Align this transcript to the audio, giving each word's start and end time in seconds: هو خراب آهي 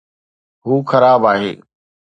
هو 0.65 0.75
خراب 0.89 1.21
آهي 1.31 1.51